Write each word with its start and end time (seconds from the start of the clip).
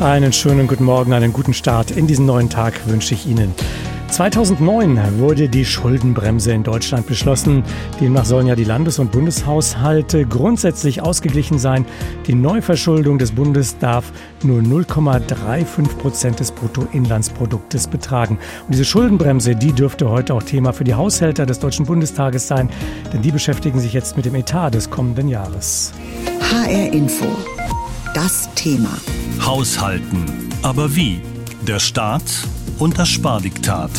Einen 0.00 0.32
schönen 0.32 0.68
guten 0.68 0.84
Morgen, 0.84 1.12
einen 1.12 1.32
guten 1.32 1.52
Start 1.52 1.90
in 1.90 2.06
diesen 2.06 2.24
neuen 2.24 2.48
Tag 2.48 2.86
wünsche 2.86 3.14
ich 3.14 3.26
Ihnen. 3.26 3.52
2009 4.10 5.18
wurde 5.18 5.48
die 5.48 5.64
Schuldenbremse 5.64 6.52
in 6.52 6.62
Deutschland 6.62 7.06
beschlossen. 7.06 7.64
Demnach 8.00 8.24
sollen 8.24 8.46
ja 8.46 8.54
die 8.54 8.62
Landes- 8.62 9.00
und 9.00 9.10
Bundeshaushalte 9.10 10.24
grundsätzlich 10.24 11.02
ausgeglichen 11.02 11.58
sein. 11.58 11.84
Die 12.28 12.36
Neuverschuldung 12.36 13.18
des 13.18 13.32
Bundes 13.32 13.76
darf 13.78 14.12
nur 14.44 14.60
0,35 14.60 15.88
Prozent 15.98 16.38
des 16.38 16.52
Bruttoinlandsproduktes 16.52 17.88
betragen. 17.88 18.38
Und 18.66 18.74
diese 18.74 18.84
Schuldenbremse, 18.84 19.56
die 19.56 19.72
dürfte 19.72 20.08
heute 20.08 20.34
auch 20.34 20.44
Thema 20.44 20.72
für 20.72 20.84
die 20.84 20.94
Haushälter 20.94 21.44
des 21.44 21.58
Deutschen 21.58 21.86
Bundestages 21.86 22.46
sein, 22.46 22.70
denn 23.12 23.22
die 23.22 23.32
beschäftigen 23.32 23.80
sich 23.80 23.94
jetzt 23.94 24.16
mit 24.16 24.26
dem 24.26 24.36
Etat 24.36 24.70
des 24.70 24.90
kommenden 24.90 25.26
Jahres. 25.26 25.92
HR 26.40 26.92
Info. 26.92 27.26
Das 28.14 28.48
Thema. 28.54 28.96
Haushalten. 29.44 30.24
Aber 30.62 30.94
wie? 30.94 31.20
Der 31.66 31.78
Staat 31.78 32.22
und 32.78 32.98
das 32.98 33.08
Spardiktat. 33.08 33.90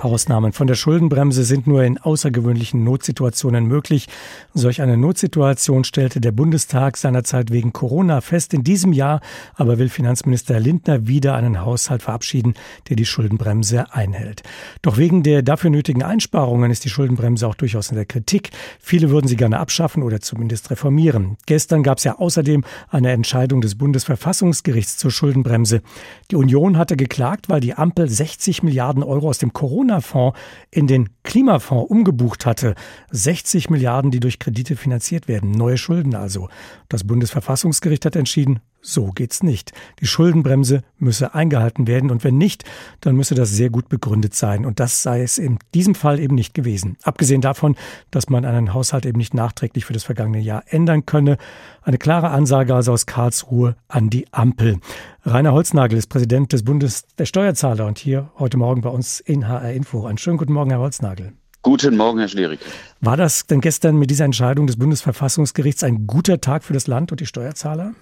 Ausnahmen 0.00 0.52
von 0.52 0.66
der 0.66 0.74
Schuldenbremse 0.74 1.44
sind 1.44 1.66
nur 1.66 1.84
in 1.84 1.98
außergewöhnlichen 1.98 2.82
Notsituationen 2.84 3.66
möglich. 3.66 4.08
Solch 4.54 4.80
eine 4.82 4.96
Notsituation 4.96 5.84
stellte 5.84 6.20
der 6.20 6.32
Bundestag 6.32 6.96
seinerzeit 6.96 7.50
wegen 7.50 7.72
Corona 7.72 8.20
fest. 8.20 8.54
In 8.54 8.64
diesem 8.64 8.92
Jahr 8.92 9.20
aber 9.54 9.78
will 9.78 9.88
Finanzminister 9.88 10.58
Lindner 10.58 11.06
wieder 11.06 11.34
einen 11.34 11.60
Haushalt 11.60 12.02
verabschieden, 12.02 12.54
der 12.88 12.96
die 12.96 13.04
Schuldenbremse 13.04 13.92
einhält. 13.92 14.42
Doch 14.82 14.96
wegen 14.96 15.22
der 15.22 15.42
dafür 15.42 15.70
nötigen 15.70 16.02
Einsparungen 16.02 16.70
ist 16.70 16.84
die 16.84 16.90
Schuldenbremse 16.90 17.46
auch 17.46 17.54
durchaus 17.54 17.90
in 17.90 17.96
der 17.96 18.06
Kritik. 18.06 18.50
Viele 18.78 19.10
würden 19.10 19.28
sie 19.28 19.36
gerne 19.36 19.60
abschaffen 19.60 20.02
oder 20.02 20.20
zumindest 20.20 20.70
reformieren. 20.70 21.36
Gestern 21.46 21.82
gab 21.82 21.98
es 21.98 22.04
ja 22.04 22.18
außerdem 22.18 22.64
eine 22.88 23.12
Entscheidung 23.12 23.60
des 23.60 23.76
Bundesverfassungsgerichts 23.76 24.96
zur 24.96 25.10
Schuldenbremse. 25.10 25.82
Die 26.30 26.36
Union 26.36 26.78
hatte 26.78 26.96
geklagt, 26.96 27.48
weil 27.48 27.60
die 27.60 27.74
Ampel 27.74 28.08
60 28.08 28.62
Milliarden 28.62 29.02
Euro 29.02 29.28
aus 29.28 29.38
dem 29.38 29.52
Corona 29.52 29.89
Corona-Fonds 29.90 30.38
in 30.70 30.86
den 30.86 31.08
Klimafonds 31.22 31.90
umgebucht 31.90 32.46
hatte. 32.46 32.74
60 33.10 33.70
Milliarden, 33.70 34.10
die 34.10 34.20
durch 34.20 34.38
Kredite 34.38 34.76
finanziert 34.76 35.28
werden. 35.28 35.50
Neue 35.50 35.76
Schulden 35.76 36.14
also. 36.14 36.48
Das 36.88 37.04
Bundesverfassungsgericht 37.04 38.04
hat 38.06 38.16
entschieden, 38.16 38.60
so 38.82 39.06
geht's 39.10 39.42
nicht. 39.42 39.72
Die 40.00 40.06
Schuldenbremse 40.06 40.82
müsse 40.98 41.34
eingehalten 41.34 41.86
werden 41.86 42.10
und 42.10 42.24
wenn 42.24 42.38
nicht, 42.38 42.64
dann 43.00 43.16
müsse 43.16 43.34
das 43.34 43.50
sehr 43.50 43.70
gut 43.70 43.88
begründet 43.88 44.34
sein. 44.34 44.64
Und 44.64 44.80
das 44.80 45.02
sei 45.02 45.22
es 45.22 45.38
in 45.38 45.58
diesem 45.74 45.94
Fall 45.94 46.18
eben 46.18 46.34
nicht 46.34 46.54
gewesen. 46.54 46.96
Abgesehen 47.02 47.40
davon, 47.40 47.76
dass 48.10 48.28
man 48.28 48.44
einen 48.44 48.72
Haushalt 48.74 49.06
eben 49.06 49.18
nicht 49.18 49.34
nachträglich 49.34 49.84
für 49.84 49.92
das 49.92 50.04
vergangene 50.04 50.40
Jahr 50.40 50.64
ändern 50.66 51.06
könne. 51.06 51.36
Eine 51.82 51.98
klare 51.98 52.30
Ansage 52.30 52.74
also 52.74 52.92
aus 52.92 53.06
Karlsruhe 53.06 53.76
an 53.88 54.10
die 54.10 54.26
Ampel. 54.32 54.78
Rainer 55.24 55.52
Holznagel 55.52 55.98
ist 55.98 56.08
Präsident 56.08 56.52
des 56.52 56.64
Bundes 56.64 57.04
der 57.18 57.26
Steuerzahler 57.26 57.86
und 57.86 57.98
hier 57.98 58.30
heute 58.38 58.56
Morgen 58.56 58.80
bei 58.80 58.90
uns 58.90 59.20
in 59.20 59.48
HR 59.48 59.72
Info. 59.72 60.06
Einen 60.06 60.18
schönen 60.18 60.38
guten 60.38 60.52
Morgen, 60.52 60.70
Herr 60.70 60.80
Holznagel. 60.80 61.32
Guten 61.62 61.98
Morgen, 61.98 62.18
Herr 62.18 62.28
Schlerik. 62.28 62.60
War 63.02 63.18
das 63.18 63.46
denn 63.46 63.60
gestern 63.60 63.96
mit 63.96 64.10
dieser 64.10 64.24
Entscheidung 64.24 64.66
des 64.66 64.78
Bundesverfassungsgerichts 64.78 65.84
ein 65.84 66.06
guter 66.06 66.40
Tag 66.40 66.64
für 66.64 66.72
das 66.72 66.86
Land 66.86 67.12
und 67.12 67.20
die 67.20 67.26
Steuerzahler? 67.26 67.92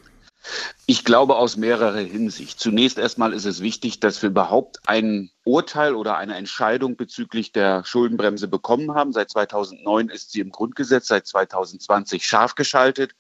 Ich 0.87 1.05
glaube 1.05 1.37
aus 1.37 1.57
mehrerer 1.57 1.99
Hinsicht. 1.99 2.59
Zunächst 2.59 2.99
erstmal 2.99 3.33
ist 3.33 3.45
es 3.45 3.61
wichtig, 3.61 4.01
dass 4.01 4.23
wir 4.23 4.31
überhaupt 4.31 4.79
ein 4.87 5.31
Urteil 5.45 5.95
oder 5.95 6.17
eine 6.17 6.37
Entscheidung 6.37 6.97
bezüglich 6.97 7.53
der 7.53 7.85
Schuldenbremse 7.85 8.49
bekommen 8.49 8.95
haben. 8.95 9.13
Seit 9.13 9.31
2009 9.31 10.09
ist 10.09 10.33
sie 10.33 10.41
im 10.41 10.51
Grundgesetz, 10.51 11.09
seit 11.09 11.27
2020 11.27 12.27
scharf 12.27 12.55
geschaltet. 12.55 13.13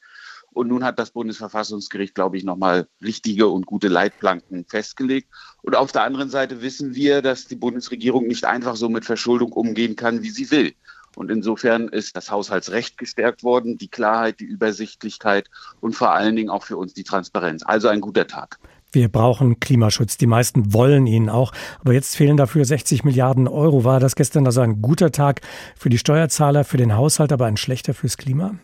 Und 0.51 0.69
nun 0.69 0.83
hat 0.83 0.99
das 0.99 1.11
Bundesverfassungsgericht, 1.11 2.15
glaube 2.15 2.37
ich, 2.37 2.45
nochmal 2.45 2.89
richtige 3.03 3.49
und 3.49 3.67
gute 3.67 3.89
Leitplanken 3.89 4.65
festgelegt. 4.65 5.29
Und 5.63 5.77
auf 5.77 5.93
der 5.93 6.03
anderen 6.03 6.31
Seite 6.31 6.63
wissen 6.63 6.95
wir, 6.95 7.23
dass 7.23 7.47
die 7.47 7.57
Bundesregierung 7.57 8.27
nicht 8.27 8.45
einfach 8.45 8.77
so 8.77 8.89
mit 8.89 9.05
Verschuldung 9.05 9.53
umgehen 9.53 9.95
kann, 9.95 10.23
wie 10.23 10.31
sie 10.31 10.51
will. 10.51 10.75
Und 11.19 11.33
insofern 11.33 11.89
ist 11.89 12.17
das 12.17 12.31
Haushaltsrecht 12.31 12.97
gestärkt 12.97 13.43
worden, 13.43 13.77
die 13.77 13.89
Klarheit, 13.89 14.39
die 14.39 14.45
Übersichtlichkeit 14.45 15.51
und 15.81 15.97
vor 15.97 16.13
allen 16.13 16.37
Dingen 16.37 16.49
auch 16.49 16.63
für 16.63 16.77
uns 16.77 16.95
die 16.95 17.03
Transparenz. 17.03 17.65
Also 17.67 17.89
ein 17.89 18.01
guter 18.01 18.29
Tag. 18.29 18.61
Wir 18.93 19.09
brauchen 19.09 19.59
Klimaschutz. 19.59 20.17
Die 20.17 20.29
meisten 20.29 20.73
wollen 20.73 21.09
ihn 21.09 21.29
auch. 21.29 21.51
Aber 21.81 21.93
jetzt 21.93 22.15
fehlen 22.15 22.37
dafür 22.37 22.65
60 22.65 23.03
Milliarden 23.03 23.49
Euro. 23.49 23.83
War 23.83 23.99
das 23.99 24.15
gestern 24.15 24.47
also 24.47 24.61
ein 24.61 24.81
guter 24.81 25.11
Tag 25.11 25.41
für 25.77 25.89
die 25.89 25.99
Steuerzahler, 25.99 26.63
für 26.63 26.77
den 26.77 26.95
Haushalt, 26.95 27.33
aber 27.33 27.47
ein 27.47 27.57
schlechter 27.57 27.95
fürs 27.95 28.17
Klima? 28.17 28.55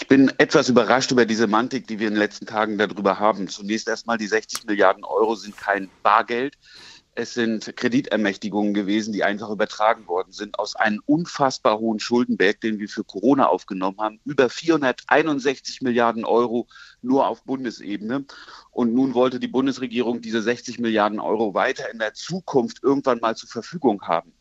Ich 0.00 0.06
bin 0.06 0.32
etwas 0.38 0.68
überrascht 0.68 1.10
über 1.10 1.26
diese 1.26 1.48
Mantik, 1.48 1.88
die 1.88 1.98
wir 1.98 2.06
in 2.06 2.14
den 2.14 2.20
letzten 2.20 2.46
Tagen 2.46 2.78
darüber 2.78 3.18
haben. 3.18 3.48
Zunächst 3.48 3.88
erstmal, 3.88 4.18
die 4.18 4.28
60 4.28 4.66
Milliarden 4.66 5.02
Euro 5.02 5.34
sind 5.34 5.56
kein 5.56 5.90
Bargeld. 6.04 6.54
Es 7.20 7.34
sind 7.34 7.76
Kreditermächtigungen 7.76 8.74
gewesen, 8.74 9.12
die 9.12 9.24
einfach 9.24 9.50
übertragen 9.50 10.06
worden 10.06 10.30
sind 10.30 10.56
aus 10.56 10.76
einem 10.76 11.02
unfassbar 11.04 11.80
hohen 11.80 11.98
Schuldenberg, 11.98 12.60
den 12.60 12.78
wir 12.78 12.88
für 12.88 13.02
Corona 13.02 13.48
aufgenommen 13.48 13.98
haben. 13.98 14.20
Über 14.24 14.48
461 14.48 15.82
Milliarden 15.82 16.24
Euro 16.24 16.68
nur 17.02 17.26
auf 17.26 17.42
Bundesebene. 17.42 18.24
Und 18.70 18.94
nun 18.94 19.14
wollte 19.14 19.40
die 19.40 19.48
Bundesregierung 19.48 20.20
diese 20.20 20.40
60 20.40 20.78
Milliarden 20.78 21.18
Euro 21.18 21.54
weiter 21.54 21.90
in 21.90 21.98
der 21.98 22.14
Zukunft 22.14 22.84
irgendwann 22.84 23.18
mal 23.18 23.34
zur 23.34 23.48
Verfügung 23.48 24.02
haben. 24.02 24.32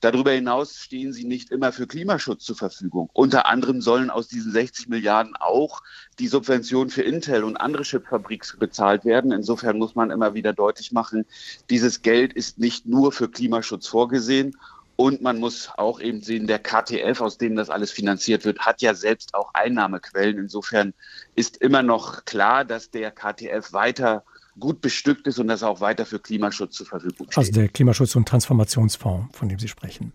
Darüber 0.00 0.30
hinaus 0.30 0.76
stehen 0.76 1.12
sie 1.12 1.24
nicht 1.24 1.50
immer 1.50 1.72
für 1.72 1.88
Klimaschutz 1.88 2.44
zur 2.44 2.54
Verfügung. 2.54 3.10
Unter 3.12 3.46
anderem 3.46 3.80
sollen 3.80 4.10
aus 4.10 4.28
diesen 4.28 4.52
60 4.52 4.88
Milliarden 4.88 5.34
auch 5.36 5.82
die 6.20 6.28
Subventionen 6.28 6.90
für 6.90 7.02
Intel 7.02 7.42
und 7.42 7.56
andere 7.56 7.82
Chipfabriks 7.82 8.56
bezahlt 8.58 9.04
werden. 9.04 9.32
Insofern 9.32 9.78
muss 9.78 9.96
man 9.96 10.10
immer 10.10 10.34
wieder 10.34 10.52
deutlich 10.52 10.92
machen, 10.92 11.24
dieses 11.68 12.02
Geld 12.02 12.32
ist 12.32 12.58
nicht 12.58 12.86
nur 12.86 13.10
für 13.10 13.28
Klimaschutz 13.28 13.88
vorgesehen. 13.88 14.56
Und 14.94 15.22
man 15.22 15.38
muss 15.38 15.70
auch 15.76 16.00
eben 16.00 16.22
sehen, 16.22 16.48
der 16.48 16.58
KTF, 16.58 17.20
aus 17.20 17.38
dem 17.38 17.54
das 17.54 17.70
alles 17.70 17.92
finanziert 17.92 18.44
wird, 18.44 18.58
hat 18.58 18.82
ja 18.82 18.94
selbst 18.94 19.32
auch 19.34 19.54
Einnahmequellen. 19.54 20.38
Insofern 20.38 20.92
ist 21.36 21.58
immer 21.58 21.84
noch 21.84 22.24
klar, 22.24 22.64
dass 22.64 22.90
der 22.90 23.12
KTF 23.12 23.72
weiter 23.72 24.24
gut 24.58 24.80
bestückt 24.80 25.26
ist 25.26 25.38
und 25.38 25.48
das 25.48 25.62
auch 25.62 25.80
weiter 25.80 26.06
für 26.06 26.18
Klimaschutz 26.18 26.76
zur 26.76 26.86
Verfügung 26.86 27.26
steht. 27.30 27.38
Also 27.38 27.52
der 27.52 27.68
Klimaschutz- 27.68 28.16
und 28.16 28.28
Transformationsfonds, 28.28 29.36
von 29.36 29.48
dem 29.48 29.58
Sie 29.58 29.68
sprechen. 29.68 30.12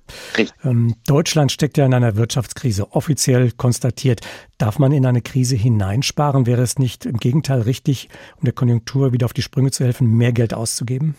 Ähm, 0.64 0.96
Deutschland 1.08 1.52
steckt 1.52 1.78
ja 1.78 1.86
in 1.86 1.94
einer 1.94 2.16
Wirtschaftskrise, 2.16 2.92
offiziell 2.92 3.52
konstatiert. 3.52 4.22
Darf 4.58 4.80
man 4.80 4.92
in 4.92 5.06
eine 5.06 5.22
Krise 5.22 5.56
hineinsparen? 5.56 6.46
Wäre 6.46 6.62
es 6.62 6.80
nicht 6.80 7.06
im 7.06 7.18
Gegenteil 7.18 7.62
richtig, 7.62 8.10
um 8.38 8.46
der 8.46 8.54
Konjunktur 8.54 9.14
wieder 9.14 9.26
auf 9.26 9.34
die 9.34 9.42
Sprünge 9.42 9.72
zu 9.72 9.84
helfen, 9.84 10.08
mehr 10.18 10.34
Geld 10.34 10.54
auszugeben? 10.54 11.16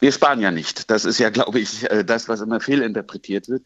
Wir 0.00 0.12
sparen 0.12 0.40
ja 0.40 0.50
nicht. 0.50 0.90
Das 0.90 1.04
ist 1.04 1.18
ja, 1.18 1.30
glaube 1.30 1.60
ich, 1.60 1.90
äh, 1.90 2.04
das, 2.04 2.28
was 2.28 2.40
immer 2.40 2.60
fehlinterpretiert 2.60 3.48
wird. 3.48 3.62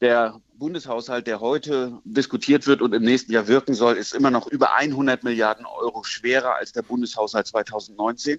Der 0.00 0.40
Bundeshaushalt, 0.58 1.26
der 1.26 1.40
heute 1.40 2.00
diskutiert 2.04 2.66
wird 2.66 2.80
und 2.80 2.94
im 2.94 3.02
nächsten 3.02 3.32
Jahr 3.32 3.46
wirken 3.46 3.74
soll, 3.74 3.96
ist 3.96 4.14
immer 4.14 4.30
noch 4.30 4.46
über 4.46 4.74
100 4.74 5.22
Milliarden 5.22 5.66
Euro 5.66 6.02
schwerer 6.02 6.54
als 6.56 6.72
der 6.72 6.82
Bundeshaushalt 6.82 7.46
2019. 7.46 8.38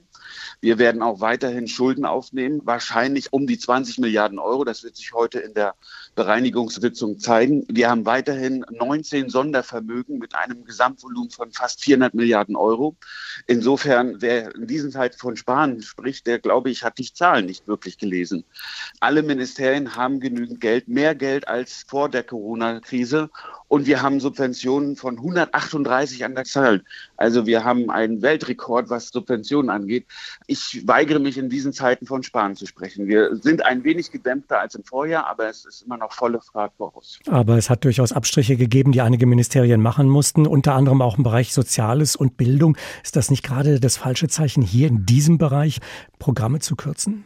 Wir 0.60 0.80
werden 0.80 1.04
auch 1.04 1.20
weiterhin 1.20 1.68
Schulden 1.68 2.06
aufnehmen, 2.06 2.62
wahrscheinlich 2.64 3.32
um 3.34 3.46
die 3.46 3.60
20 3.60 4.00
Milliarden 4.00 4.40
Euro. 4.40 4.64
Das 4.64 4.84
wird 4.84 4.96
sich 4.96 5.14
heute 5.14 5.40
in 5.40 5.54
der 5.54 5.76
Bereinigungssitzung 6.16 7.20
zeigen. 7.20 7.66
Wir 7.70 7.90
haben 7.90 8.06
weiterhin 8.06 8.66
19 8.72 9.30
Sondervermögen 9.30 10.18
mit 10.18 10.34
einem 10.34 10.66
Gesamtvolumen 10.66 11.30
von 11.30 11.52
fast 11.52 11.84
400 11.84 12.16
Milliarden 12.16 12.56
Euro. 12.56 12.96
Insofern, 13.46 14.22
wer 14.22 14.56
in 14.56 14.66
diesen 14.66 14.92
Zeit 14.92 15.16
von 15.16 15.36
Sparen 15.36 15.82
spricht, 15.84 16.26
der, 16.26 16.40
glaube 16.40 16.72
ich, 16.72 16.84
hat 16.84 16.98
die 16.98 17.14
Zahlen 17.14 17.46
nicht 17.46 17.68
wirklich 17.68 17.98
gelesen. 18.00 18.44
Alle 19.00 19.22
Ministerien 19.22 19.96
haben 19.96 20.20
genügend 20.20 20.60
Geld, 20.60 20.88
mehr 20.88 21.14
Geld 21.14 21.48
als 21.48 21.86
vor 21.88 22.07
der 22.08 22.24
Corona-Krise. 22.24 23.30
Und 23.70 23.86
wir 23.86 24.02
haben 24.02 24.22
Subventionen 24.22 24.96
von 24.96 25.18
138 25.18 26.24
an 26.24 26.36
der 26.36 26.46
Zahl. 26.46 26.84
Also 27.18 27.46
wir 27.46 27.66
haben 27.66 27.90
einen 27.90 28.22
Weltrekord, 28.22 28.90
was 28.90 29.10
Subventionen 29.10 29.70
angeht. 29.70 30.06
Ich 30.48 30.84
weigere 30.86 31.20
mich 31.20 31.38
in 31.38 31.50
diesen 31.50 31.74
Zeiten 31.74 32.06
von 32.06 32.24
Sparen 32.24 32.56
zu 32.56 32.66
sprechen. 32.66 33.08
Wir 33.08 33.36
sind 33.36 33.66
ein 33.66 33.84
wenig 33.84 34.12
gedämpfter 34.12 34.62
als 34.62 34.76
im 34.76 34.86
Vorjahr, 34.86 35.28
aber 35.28 35.50
es 35.50 35.66
ist 35.66 35.82
immer 35.82 35.98
noch 35.98 36.14
volle 36.14 36.40
Fahrt 36.40 36.74
voraus. 36.78 37.20
Aber 37.28 37.58
es 37.58 37.70
hat 37.70 37.84
durchaus 37.84 38.14
Abstriche 38.14 38.56
gegeben, 38.56 38.94
die 38.94 39.02
einige 39.02 39.26
Ministerien 39.26 39.82
machen 39.82 40.08
mussten, 40.08 40.48
unter 40.48 40.74
anderem 40.74 41.02
auch 41.02 41.18
im 41.18 41.24
Bereich 41.24 41.54
Soziales 41.54 42.16
und 42.16 42.38
Bildung. 42.38 42.78
Ist 43.04 43.18
das 43.18 43.30
nicht 43.30 43.44
gerade 43.44 43.82
das 43.82 43.98
falsche 43.98 44.30
Zeichen, 44.30 44.64
hier 44.64 44.88
in 44.88 45.06
diesem 45.06 45.38
Bereich 45.38 45.80
Programme 46.20 46.60
zu 46.60 46.78
kürzen? 46.78 47.26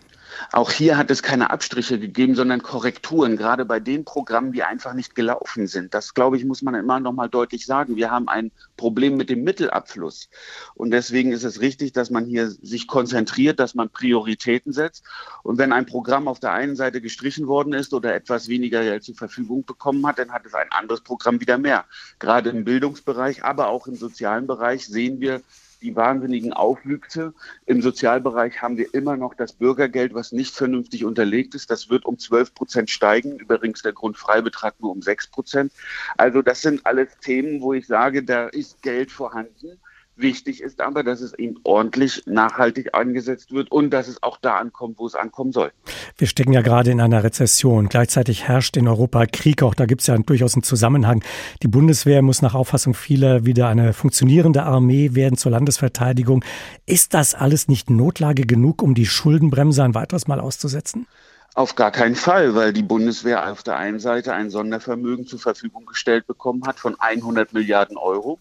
Auch 0.52 0.72
hier 0.72 0.98
hat 0.98 1.12
es 1.12 1.24
keine 1.24 1.50
Abstriche 1.50 2.00
gegeben, 2.00 2.36
sondern 2.36 2.62
Korrekturen, 2.62 3.38
gerade 3.38 3.66
bei 3.66 3.80
den 3.80 4.06
Programmen, 4.06 4.52
die 4.52 4.64
einfach 4.64 4.94
nicht 4.94 5.16
gelaufen 5.16 5.68
sind. 5.68 5.94
Das, 5.94 6.14
glaube 6.14 6.38
ich, 6.38 6.46
muss 6.46 6.62
man 6.62 6.76
immer 6.76 7.00
noch 7.00 7.14
mal 7.14 7.30
deutlich 7.30 7.66
sagen. 7.66 7.96
Wir 7.96 8.12
haben 8.12 8.28
ein 8.28 8.52
Problem 8.78 9.18
mit 9.18 9.30
dem 9.30 9.44
Mittelabfluss. 9.44 10.30
Und 10.74 10.92
deswegen 10.92 11.32
ist 11.32 11.44
es 11.44 11.62
richtig, 11.62 11.94
dass 11.94 12.10
man 12.10 12.26
hier 12.26 12.50
sich 12.50 12.88
konzentriert, 12.88 13.60
dass 13.60 13.76
man 13.76 13.90
Prioritäten 13.90 14.74
setzt. 14.74 15.04
Und 15.44 15.58
wenn 15.58 15.72
ein 15.72 15.86
Programm 15.86 16.28
auf 16.28 16.40
der 16.40 16.52
einen 16.54 16.76
Seite 16.76 17.02
gestrichen 17.02 17.48
worden 17.48 17.74
ist 17.74 17.94
oder 17.94 18.14
etwas 18.14 18.48
weniger 18.48 18.84
Geld 18.84 19.04
zur 19.04 19.16
Verfügung 19.16 19.66
bekommen 19.66 20.06
hat, 20.08 20.20
dann 20.20 20.32
hat 20.32 20.46
es 20.46 20.54
ein 20.54 20.72
anderes 20.72 21.02
Programm 21.02 21.40
wieder 21.40 21.58
mehr. 21.58 21.86
Gerade 22.20 22.50
im 22.50 22.64
Bildungsbereich, 22.64 23.44
aber 23.44 23.68
auch 23.68 23.88
im 23.88 23.96
sozialen 23.96 24.48
Bereich 24.48 24.88
sehen 24.88 25.20
wir, 25.20 25.42
die 25.82 25.96
wahnsinnigen 25.96 26.54
Aufwüchse. 26.54 27.34
Im 27.66 27.82
Sozialbereich 27.82 28.62
haben 28.62 28.78
wir 28.78 28.94
immer 28.94 29.18
noch 29.18 29.34
das 29.34 29.54
Bürgergeld, 29.54 30.14
was 30.14 30.32
nicht 30.32 30.56
vernünftig 30.56 31.06
unterlegt 31.06 31.56
ist. 31.56 31.70
Das 31.70 31.90
wird 31.90 32.06
um 32.06 32.18
12 32.18 32.54
Prozent 32.54 32.90
steigen, 32.90 33.38
übrigens 33.38 33.82
der 33.82 33.94
Grundfreibetrag 33.94 34.80
nur 34.80 34.92
um 34.92 35.02
6 35.02 35.28
Prozent. 35.28 35.74
Also 36.18 36.42
das 36.42 36.62
sind 36.62 36.86
alles 36.86 37.18
Themen, 37.20 37.62
wo 37.62 37.74
ich 37.74 37.88
sage, 37.88 38.24
da 38.24 38.48
ist 38.48 38.82
Geld 38.82 39.12
vorhanden. 39.12 39.80
Wichtig 40.22 40.62
ist 40.62 40.82
aber, 40.82 41.04
dass 41.04 41.22
es 41.22 41.34
eben 41.34 41.56
ordentlich 41.64 42.24
nachhaltig 42.26 42.94
eingesetzt 42.94 43.52
wird 43.52 43.72
und 43.72 43.90
dass 43.90 44.08
es 44.08 44.22
auch 44.22 44.38
da 44.40 44.58
ankommt, 44.58 45.00
wo 45.00 45.08
es 45.08 45.16
ankommen 45.16 45.52
soll. 45.52 45.72
Wir 46.18 46.28
stecken 46.28 46.54
ja 46.54 46.62
gerade 46.62 46.92
in 46.92 47.02
einer 47.02 47.24
Rezession. 47.24 47.90
Gleichzeitig 47.90 48.48
herrscht 48.48 48.78
in 48.78 48.88
Europa 48.88 49.26
Krieg. 49.26 49.64
Auch 49.64 49.74
da 49.74 49.86
gibt 49.88 50.02
es 50.02 50.08
ja 50.08 50.18
durchaus 50.18 50.54
einen 50.54 50.64
Zusammenhang. 50.64 51.24
Die 51.64 51.68
Bundeswehr 51.68 52.22
muss 52.22 52.42
nach 52.42 52.54
Auffassung 52.54 52.94
vieler 52.94 53.46
wieder 53.46 53.68
eine 53.68 53.94
funktionierende 53.94 54.64
Armee 54.64 55.16
werden 55.16 55.38
zur 55.38 55.52
Landesverteidigung. 55.52 56.46
Ist 56.86 57.14
das 57.16 57.34
alles 57.34 57.68
nicht 57.68 57.90
Notlage 57.90 58.46
genug, 58.46 58.84
um 58.84 58.94
die 58.94 59.08
Schuldenbremse 59.08 59.84
ein 59.84 59.96
weiteres 59.96 60.28
Mal 60.28 60.40
auszusetzen? 60.40 61.08
Auf 61.54 61.76
gar 61.76 61.92
keinen 61.92 62.16
Fall, 62.16 62.56
weil 62.56 62.72
die 62.72 62.84
Bundeswehr 62.84 63.52
auf 63.52 63.64
der 63.64 63.76
einen 63.76 64.00
Seite 64.00 64.34
ein 64.34 64.50
Sondervermögen 64.50 65.26
zur 65.26 65.40
Verfügung 65.40 65.86
gestellt 65.86 66.26
bekommen 66.26 66.66
hat 66.66 66.80
von 66.80 66.96
100 66.98 67.52
Milliarden 67.54 67.98
Euro. 67.98 68.40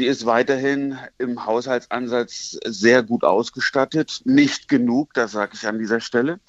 Sie 0.00 0.06
ist 0.06 0.24
weiterhin 0.24 0.96
im 1.18 1.44
Haushaltsansatz 1.44 2.58
sehr 2.64 3.02
gut 3.02 3.22
ausgestattet. 3.22 4.22
Nicht 4.24 4.66
genug, 4.66 5.12
das 5.12 5.32
sage 5.32 5.50
ich 5.52 5.66
an 5.66 5.78
dieser 5.78 6.00
Stelle. 6.00 6.40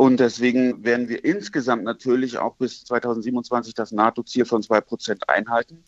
Und 0.00 0.18
deswegen 0.18 0.82
werden 0.82 1.10
wir 1.10 1.26
insgesamt 1.26 1.84
natürlich 1.84 2.38
auch 2.38 2.56
bis 2.56 2.86
2027 2.86 3.74
das 3.74 3.92
NATO-Ziel 3.92 4.46
von 4.46 4.62
zwei 4.62 4.80
Prozent 4.80 5.28
einhalten. 5.28 5.84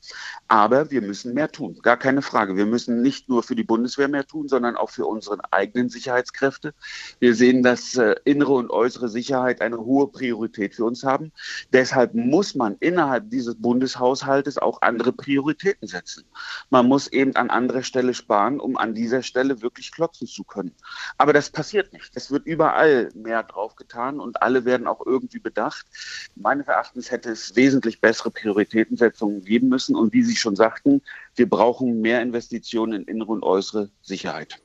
Aber 0.48 0.90
wir 0.90 1.00
müssen 1.00 1.32
mehr 1.32 1.50
tun. 1.50 1.78
Gar 1.80 1.96
keine 1.96 2.20
Frage. 2.20 2.58
Wir 2.58 2.66
müssen 2.66 3.00
nicht 3.00 3.30
nur 3.30 3.42
für 3.42 3.56
die 3.56 3.64
Bundeswehr 3.64 4.08
mehr 4.08 4.26
tun, 4.26 4.48
sondern 4.48 4.76
auch 4.76 4.90
für 4.90 5.06
unsere 5.06 5.38
eigenen 5.50 5.88
Sicherheitskräfte. 5.88 6.74
Wir 7.20 7.34
sehen, 7.34 7.62
dass 7.62 7.96
äh, 7.96 8.14
innere 8.26 8.52
und 8.52 8.68
äußere 8.68 9.08
Sicherheit 9.08 9.62
eine 9.62 9.78
hohe 9.78 10.08
Priorität 10.08 10.74
für 10.74 10.84
uns 10.84 11.04
haben. 11.04 11.32
Deshalb 11.72 12.12
muss 12.12 12.54
man 12.54 12.76
innerhalb 12.80 13.30
dieses 13.30 13.54
Bundeshaushaltes 13.54 14.58
auch 14.58 14.82
andere 14.82 15.14
Prioritäten 15.14 15.88
setzen. 15.88 16.24
Man 16.68 16.86
muss 16.86 17.08
eben 17.08 17.34
an 17.34 17.48
anderer 17.48 17.82
Stelle 17.82 18.12
sparen, 18.12 18.60
um 18.60 18.76
an 18.76 18.92
dieser 18.92 19.22
Stelle 19.22 19.62
wirklich 19.62 19.90
klotzen 19.90 20.26
zu 20.26 20.44
können. 20.44 20.74
Aber 21.16 21.32
das 21.32 21.48
passiert 21.48 21.94
nicht. 21.94 22.10
Es 22.14 22.30
wird 22.30 22.44
überall 22.44 23.08
mehr 23.14 23.42
drauf 23.42 23.74
getan 23.74 24.01
getan 24.02 24.20
und 24.20 24.42
alle 24.42 24.64
werden 24.64 24.86
auch 24.86 25.04
irgendwie 25.04 25.38
bedacht. 25.38 25.86
Meines 26.34 26.66
Erachtens 26.68 27.10
hätte 27.10 27.30
es 27.30 27.54
wesentlich 27.56 28.00
bessere 28.00 28.30
Prioritätensetzungen 28.30 29.44
geben 29.44 29.68
müssen. 29.68 29.96
Und 29.96 30.12
wie 30.12 30.22
Sie 30.22 30.36
schon 30.36 30.56
sagten, 30.56 31.02
wir 31.36 31.48
brauchen 31.48 32.00
mehr 32.00 32.22
Investitionen 32.22 33.02
in 33.02 33.04
innere 33.04 33.32
und 33.32 33.42
äußere 33.42 33.90
Sicherheit. 34.02 34.62